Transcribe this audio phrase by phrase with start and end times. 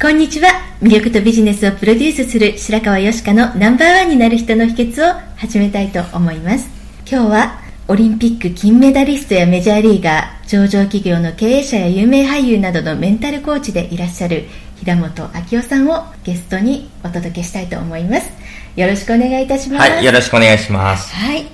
[0.00, 0.50] こんにちは。
[0.80, 6.70] 魅力とビジネスをプロデュースする白川よしかのナンバーワンになる人の秘訣を始めたいと思います。
[7.04, 14.44] 今日はオリンピック金メダリストやメジャーリーガー、上場企業の経営者や有名俳優などのメンタルコーチでいらっしゃる
[14.76, 18.30] 平本明夫さんをゲストにお届けしたいと思います。
[18.76, 19.90] よろしくお願いいたします。
[19.90, 21.12] はい、よろしくお願いします。
[21.12, 21.44] はい。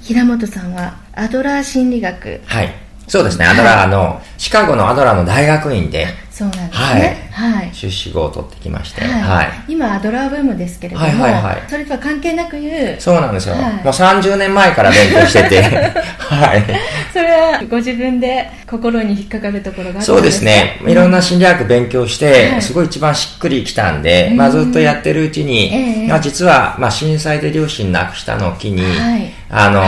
[0.00, 2.40] 平本さんはアドラー心理学。
[2.46, 2.83] はい。
[3.06, 7.30] そうですね、アドラーの、シカゴのアドラーの大学院で、そうなんですね。
[7.30, 7.70] はい。
[7.72, 9.22] 修士号を取ってきまして、はい。
[9.22, 9.48] はい。
[9.68, 11.62] 今アドラーブームですけれども、はいはいはい。
[11.68, 13.00] それとは関係なく言う。
[13.00, 13.54] そうなんですよ。
[13.54, 13.72] はい。
[13.74, 15.62] もう30年前から勉強してて、
[16.18, 16.64] はい。
[17.12, 20.80] それはご自分で心に引っかかるところがあそうですね。
[20.84, 22.62] いろんな心理学勉強して、はい。
[22.62, 24.36] すごい一番しっくりきたんで、うん。
[24.36, 29.30] まあずっとやってるうちに、ええまあ実は、まあ震災で両親亡くしたのを機に、はい。
[29.50, 29.82] あの、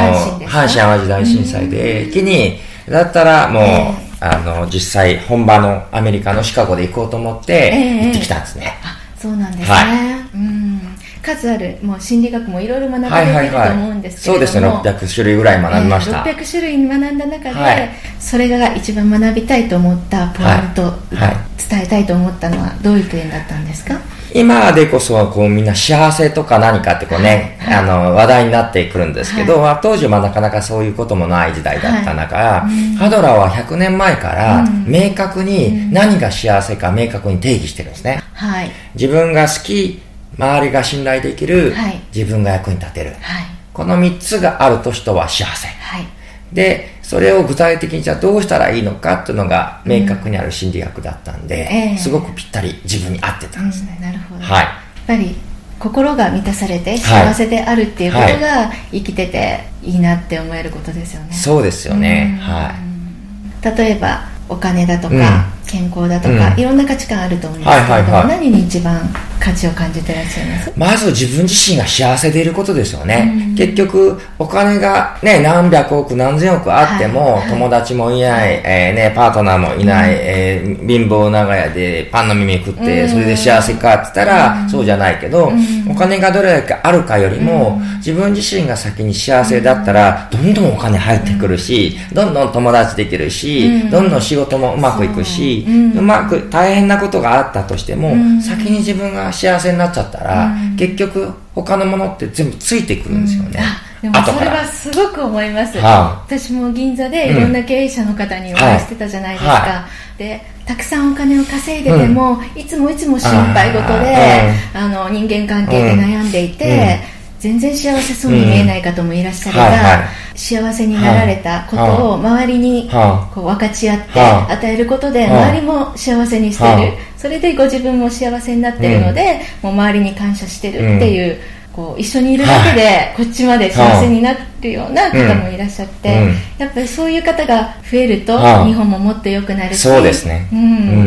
[0.47, 8.05] 阪神淡路大震災で、機に、だったらもう、えあの、実際本場のアメリカのシカゴで行こうと思って、ええ。
[8.07, 8.74] 行ってきたんですね。
[8.83, 10.80] あそうなんですね、はうん。
[11.23, 14.01] 数あるもう心理学もいろいろ学ばはいはいれると思うんはい。
[14.02, 14.69] ですけれども、そうですね、
[15.08, 16.19] 600種類ぐらい学びました。
[16.27, 17.91] えー600種類学んだ中で、はい。
[18.20, 21.17] それが一番学びたいと思ったポイント、はい。
[21.17, 21.36] はい。
[21.68, 23.95] 伝えたいと思ったのはどういう点だったんですか？
[24.35, 34.86] 今でこそこうみんな幸せとか何かってこうね、はいあの話題になってくるんですけど、まあ当時はなかなかそういうこともない時代だった中、はいハドラーは100年前からうん。
[34.91, 38.23] 明確に何が幸せか明確に定義してるんですね。
[38.33, 38.70] はい。
[38.95, 40.01] 自分が好き、
[40.39, 42.01] 周りが信頼できる、はい。
[42.15, 43.11] 自分が役に立てる。
[43.20, 43.45] はい。
[43.73, 45.69] この3つがあると人は幸せ。
[45.69, 46.07] はい。
[46.53, 51.96] で、それを具体的にじゃあどうしたらいいのかっていうのが明確にある心理学だったんで、ええ。
[51.96, 53.94] すごくぴったり自分に合ってたんですね。
[53.96, 54.64] うんなるほど、はい。
[54.64, 55.36] やっぱり
[55.78, 62.40] 心が満たされて幸せであるっていうことが生きてていいなって思えることですよね、そうですよね。
[62.40, 62.52] うん。
[62.52, 63.77] はい。
[63.78, 65.20] 例えばお金だとか、うん。
[65.64, 66.61] 健康だとか、うん。
[66.61, 68.28] いろんな価値観あると思うんですけれども、はいはいはい。
[68.40, 69.00] 何に一番
[69.46, 70.73] 価値を感じてらっしゃいます？
[70.77, 73.33] まず自分自身が幸せでいることですよね。
[73.48, 73.55] うん。
[73.55, 77.40] 結局、お金がね、何百億何千億あっても、はい。
[77.42, 77.51] はい。
[77.51, 83.08] 友達もいない、えーね、パートナーもいない、えー貧乏長屋でパンの耳食って、うん。
[83.08, 85.90] それで幸せかって言ったら、そうじゃないけど、うん。
[85.92, 93.90] お金がどれだけあるかよりも、自分自身が先に幸せだったら、どんどんお金入ってくるし、どんどん友達できるし、うん。
[93.90, 95.74] どんどん仕事もうまくいくし、そう。
[95.74, 95.98] うん。
[95.98, 98.42] うまく大変なことがあったとしても、うん。
[98.42, 100.77] 先に自分が幸せになっちゃったら、うん。
[100.77, 109.86] 結局他のものって全部ついてくるんですよね、あでもそれはすごく思います、は私も銀座でいろんな経営者の方にお会いしてたじゃないですか、は
[110.19, 117.01] でたくさんお金を稼いでても、いつもいつも心配事であ、の人間関係で悩んでいて、
[117.39, 120.05] 全然幸せそうに見えない方もいらっしゃるが、はいは
[120.35, 120.39] い。
[120.39, 131.38] 幸せになられたことを周りにはこう分かち合っては与えることでは周りも幸せにしてはるそれでご自分も幸せになってるので、もう周りに感謝してるっていう,、
[131.73, 136.35] こう一緒にいるだけでこっちまで幸せになるような方もいらっしゃって、うん。
[136.59, 140.49] やっぱりそういう方が増えるとは日本ももっと良くなるしそうですね。
[140.53, 140.61] うん。
[140.61, 140.62] う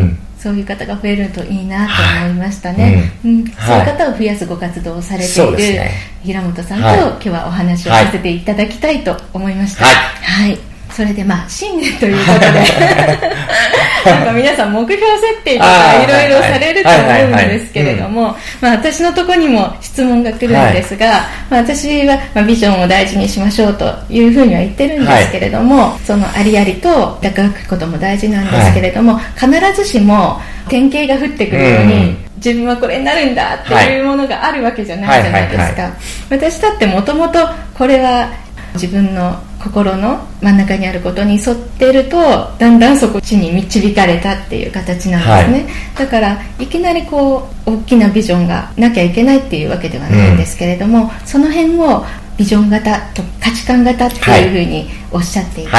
[0.06, 1.94] んそういう方が増えるといいなと
[2.26, 3.30] 思いましたね、はい。
[3.30, 3.46] うん。
[3.46, 3.80] そうはい。
[3.82, 5.82] いう方を増やすご活動をされている
[6.24, 7.00] 平本さんと、はい。
[7.00, 9.84] 今日はお話をさせていただきたいと思いました。
[9.84, 10.52] はい。
[10.52, 10.60] はい。
[10.92, 12.48] それでまあ新年ということで
[14.06, 26.90] なんか皆さん目標設定とかいろいろされるとはいはいはい思うんですけれどもまあ私のところにも質問が来るんですが、まあ、私はまあビジョンを大事にしましょうというふうには言ってるんですけれども、そのありありと
[27.22, 32.18] 抱くことも大事なんですけれども、必ずしも典型が降ってくるように、うん。
[32.38, 35.94] 自分はこれになるんだっていうものがあるわけじゃないじゃないですか、はいはいはい。
[36.30, 37.40] 私だってもともと
[37.78, 38.30] これは
[38.74, 42.18] 自分の心の真ん中にあることに沿ってると
[42.58, 52.06] だんだんそこ地に導かれたっていう形なんですね、はい、だからいきなりこう大きなビジョンがなきゃいけないっていうわけではないんですけれども、うん、その辺を
[52.38, 55.72] ビジョン型と価値観型っていうふうにおっしゃっていて、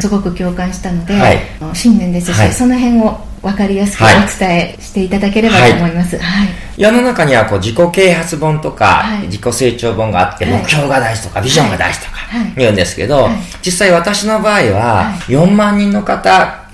[0.00, 1.40] すごく共感したので、はい、
[1.74, 4.06] 信念ですし、はい、その辺を分かりやすくお
[4.38, 12.12] 伝えしていただければと思います、はい、世の中にはこう自己啓発本とか、自己成長本があって、目標が大事とかビジョンが大事とか
[12.56, 13.28] 言うんですけど、
[13.62, 16.68] 実際私の場合は4万人の方、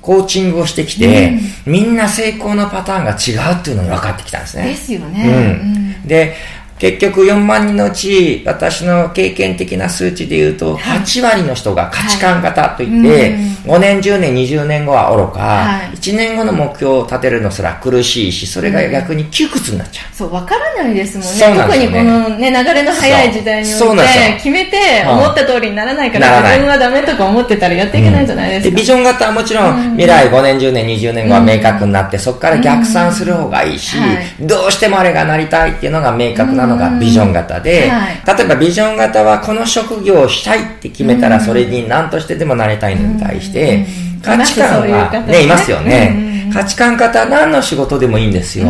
[0.00, 4.64] コーチングをしてきて、みんな成功のパターンが違うっていうのに分かってきたんですね。
[4.64, 5.58] ですよね。
[6.02, 6.34] うん、で
[6.78, 13.36] 結局4万人のうち、私の経験的な数値で言うと、8割の人が価値観型といって、
[13.66, 20.14] 5年、10年、20年後は愚か、1年後の目標を立てるのすら苦しいし、それが逆に窮屈になっちゃう。
[20.14, 21.62] そう、わからないですもんね。
[21.64, 24.04] 特にこのね、流れの早い時代において、
[24.36, 28.76] 決めて思った通りにならないから、自分はダメとか思ってたらやっていけないじゃないですか。
[28.76, 33.96] ビジョン型はもちろん、未来5年、10年、20年後は明確になって、そこから逆算する方がいいし、
[34.40, 43.86] どうしてもあれがなりたいっていうのが明確なのがビジョン型で、はい、例えばビジョン型はこの職業をしたいって決めたらそれに何としてでもなりたいのに対して、
[44.22, 46.50] 価値観はね、いますよね。
[46.52, 48.66] 価値観型は何の仕事でもいいんですよ。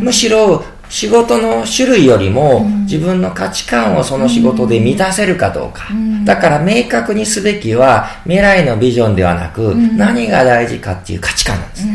[0.00, 5.88] むしろ仕事の種類よりも自分の価値観をその仕事で満たせるかどうか。
[6.24, 11.92] だから明確にすべきは未来のビジョンではなく何が大事かっていう価値観なんですね。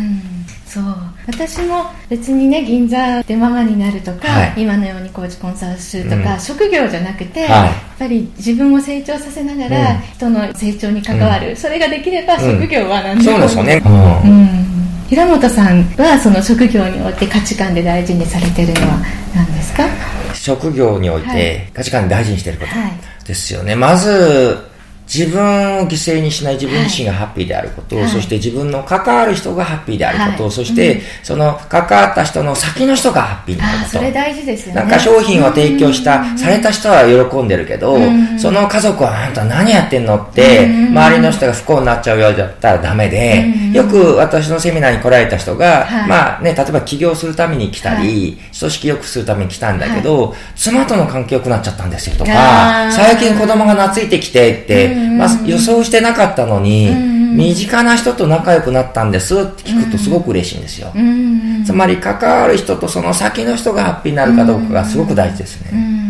[0.65, 18.97] そう私も別にね銀座でママになるとか、はい、今のようにコーチコンサルするとか、うん、職業じゃなくて、はい、やっぱり自分を成長させながら、人の成長に関わる、うん、それができれば職業は何でも、うん、そうですよね、うん、平本さんはその職業において価値観で大事にされてるのは
[19.33, 19.87] 何ですか？
[20.33, 24.57] 職業において価値観で大事にしてることですよね、まず
[25.13, 33.89] 自分を犠牲にしない自分自身がハッピーであること、はい、そして自分の関わる人がハッピーであること、はい、そして、うん、その関わった人の先の人がハッピーになること。
[33.91, 34.81] それ大事ですよね。
[34.81, 37.99] なんか商品を提供した、された人は喜んでるけど、
[38.39, 56.89] その家族はあんた何やってんのって、周りの人が不幸になっちゃうようだったらダメで、よく私のセミナーに来られた人が、まあね、例えば起業するために来たり、組織良くするために来たんだけど、妻との関係良くなっちゃったんですよとか、最近子供が懐いてきてって、まあ、予想してなかったのに、
[57.35, 60.93] 身近な人と仲良くなったんですって聞くとすごく嬉しいんですよ。
[61.65, 66.03] つまり関わる人とその先の人がハッピーになるかどうかがすごく大事ですね。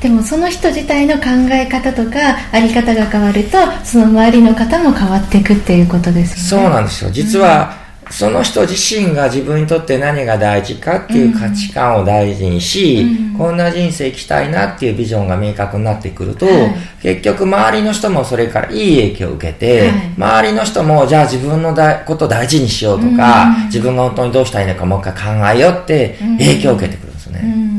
[0.00, 2.18] でもその人自体の考え方とか
[2.50, 6.64] あり方が変わるとその周りの方も変わっていくっていうことですよね。
[6.64, 7.10] そうなんですよ。
[7.12, 7.81] 実は、
[8.12, 27.40] その人自身が自分にとって何が大事かっていう価値観を大事にし、うん、こんな人生生きたいなっていうビジョンが明確になってくると、はい、結局周りの人もそれからいい影響を受けて、はい、周りの人もじゃあ自分のだことを大事にしようとか、うん、自分が本当にどうしたいのかもう一回考えようって影響を受けてくるんですね。
[27.42, 27.72] うん。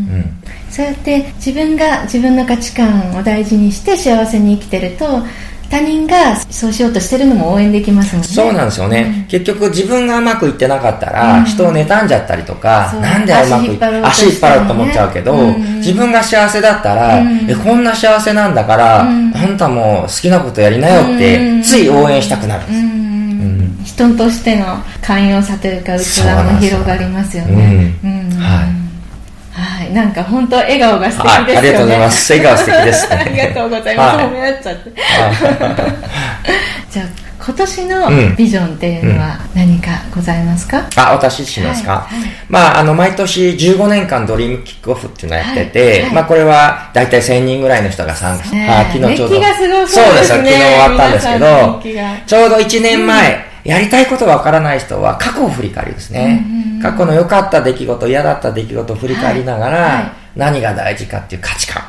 [0.71, 5.23] そうやって自分が自分の価値観を大事にして幸せに生きてると
[5.73, 8.27] 他人がそうしようとしてるのも応援できますもんね。
[8.27, 19.33] そうなんですよね、うん、結局自分がうまくいってなかったら、うん、人を妬んじゃったりとか、なんでうまくいって足引っ張ろうと思っちゃうけど、うん、自分が幸せだったら、えこんな幸せなんだから、あん。
[19.57, 28.82] たも好きなことやりなよって、つい応援したくなるんです、人としての寛容さというか器も広がりますよね、はいはい、
[29.93, 32.33] なんか本当笑顔が素敵ですよね、はい、ありがとうございます。
[32.33, 34.15] 笑顔素敵です、ね、ありがとうございます。
[34.17, 34.91] はい、褒め合っちゃって。
[36.91, 49.35] じゃあ今年のビジョンっていうのは何かございますか、うん、あ、私自身ですか、はいはい、まあ、あの、毎年15年間ドリームキックオフっていうのをやってて、はい、まあ、これは大体1000人ぐらいの人が参加して、あ昨日ちょうど。
[49.87, 51.81] そうです、昨日終わったんですけど、
[52.25, 56.45] ちょうど1年前、うんやりたいことがわからない人は過去を振り返りですね。
[56.81, 59.91] 過去の良かった出来事、嫌だった出来事を振り返りながら、はい。
[59.93, 61.81] はい、何が大事かっていう価値観、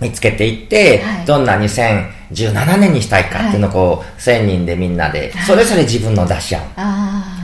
[0.00, 6.62] 見つけていって、はい、どんな2017年にしたいかっていうのをこう、1000人でみんなで、それぞれ自分の出し合う。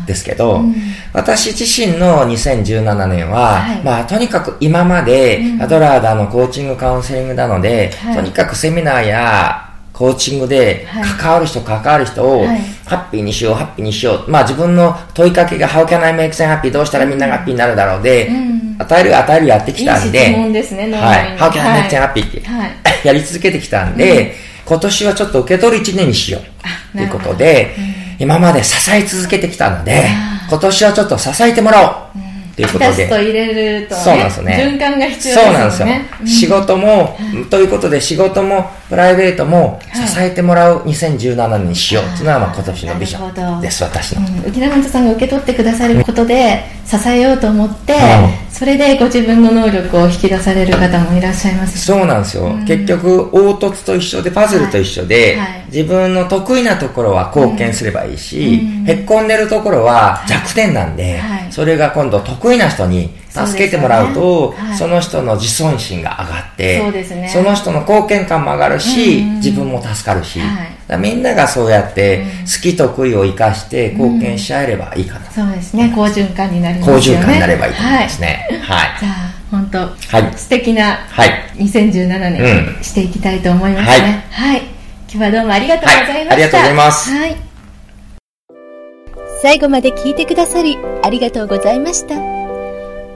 [0.07, 0.75] ですけど、うん、
[1.13, 9.70] 私自身の2017年は、まあとにかく今まで、アドラーだのコーチングカウンセリングなので、とにかくセミナーや
[10.01, 10.87] コーチングで
[11.19, 12.47] 関わる人、関わる人を、
[12.87, 14.31] ハッピーにしよう、ハッピーにしよう。
[14.31, 16.73] まあ自分の問いかけが How can I make them happy?
[16.73, 18.31] どうしたらみんながハッピーになるだろうで、
[18.79, 21.37] 与える与えるやってきたんで、いいですね、はい。
[21.37, 22.27] How can I make them happy?
[22.27, 22.43] って、
[23.07, 26.39] やり続けてきたんで、今年はちょっと受け取る一年にしよ
[26.95, 26.97] う。
[26.97, 27.77] ということで、
[28.19, 30.07] 今まで支え続けてきたので、
[30.49, 32.21] 今年はちょっと支えてもらおう。
[32.61, 33.09] ということで。
[33.09, 34.77] と入れると、ね、そうなんですね。
[34.77, 35.45] 循環が必要ですね。
[35.45, 35.89] そうなんですよ。
[36.21, 44.21] うん、仕事も、ということで仕事もプライベートも支えてもらう2017年にしようっていうのは、まあ、今年のビジョンです、私の。
[44.21, 47.95] うん、沖縄本さんが受け取ってくださることで支えようと思って、
[48.51, 52.53] それでご自分の能力を引き出される方もいらっしゃいます、そうなんですよ。
[52.67, 75.93] 結局、凹凸と一緒で、パズルと一緒で、はいはい、自分の得意なところは貢献すればいいし、へっこんでるところは弱点なんで、はい、それが今度得意な人に助けてもらうと、そ、ねはい、その人の自尊心が上がって、そうですね、その人の貢献感も上がるし、自分も助かるし、はい、みんながそうやって好き得意を生かして貢献し合えればいいかな、うん、そうですね。
[75.95, 76.97] 好循環になりますね。
[76.97, 78.49] 好循環になればいいと思いますね。
[78.63, 79.13] はい、じゃあ
[79.51, 80.99] 本当、はい、素敵な
[81.57, 84.25] 2017年、していきたいと思いますね。
[84.31, 84.69] はい、今
[85.09, 87.11] 日はどうもありがとうございました、ありがとうございます。
[87.11, 87.50] はい
[89.43, 92.17] 最後まで聞いてくださりありがとうございました。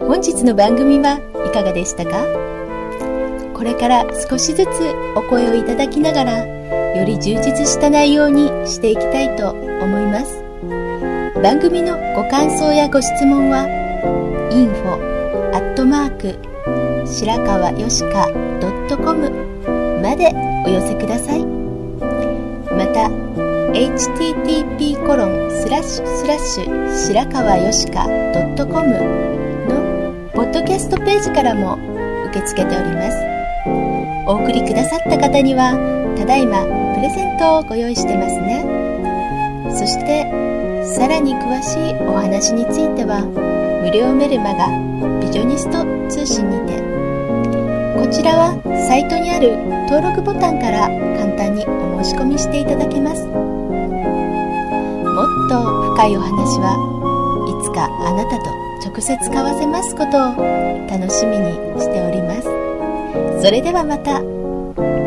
[0.00, 2.24] 本日の番組はいかがでしたか？
[3.52, 4.68] これから少しずつ
[5.16, 6.46] お声をいただきながら
[6.96, 10.42] より充実した内容にしていきたいと思います。
[11.42, 13.66] 番組のご感想やご質問は
[14.50, 16.38] info アットマーク
[17.06, 18.30] 白川よしか
[18.96, 19.30] .com
[20.00, 20.32] まで
[20.64, 21.44] お寄せください。
[21.44, 23.10] また
[23.74, 28.86] http コロンスラッシュスラッシュ白川よしか .com
[29.66, 31.76] のポッドキャストページからも
[32.30, 33.16] 受け付けております。
[34.28, 35.74] お送りくださった方には
[36.16, 36.62] ただいま
[36.94, 38.62] プレゼントをご用意してますね。
[39.76, 40.22] そして
[40.94, 43.26] さらに詳しいお話については
[43.82, 44.68] 無料メルマガ
[45.18, 46.78] ビジョニスト通信にて
[47.98, 48.54] こちらは
[48.86, 49.56] サイトにある
[49.90, 50.86] 登録ボタンから
[51.18, 53.53] 簡単にお申し込みしていただけます。
[55.14, 56.74] もっと深いお話は
[57.46, 58.50] いつかあなたと
[58.84, 65.03] 直接交わせますことを楽しみにしておりますそれではまた。